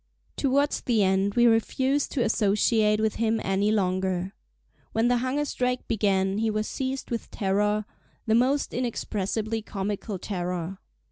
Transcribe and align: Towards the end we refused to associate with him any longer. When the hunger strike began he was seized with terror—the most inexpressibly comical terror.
Towards 0.35 0.81
the 0.81 1.03
end 1.03 1.35
we 1.35 1.45
refused 1.45 2.11
to 2.13 2.23
associate 2.23 2.99
with 2.99 3.17
him 3.17 3.39
any 3.43 3.71
longer. 3.71 4.33
When 4.93 5.09
the 5.09 5.17
hunger 5.17 5.45
strike 5.45 5.87
began 5.87 6.39
he 6.39 6.49
was 6.49 6.67
seized 6.67 7.11
with 7.11 7.29
terror—the 7.29 8.33
most 8.33 8.73
inexpressibly 8.73 9.61
comical 9.61 10.17
terror. 10.17 10.79